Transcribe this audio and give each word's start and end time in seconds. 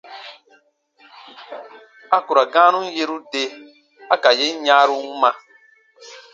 A 2.15 2.17
ku 2.25 2.31
ra 2.37 2.43
gãanun 2.53 2.87
yeru 2.97 3.17
de 3.31 3.43
a 4.13 4.15
ka 4.23 4.29
yen 4.39 4.57
yãaru 4.67 4.95
wuma. 5.05 5.29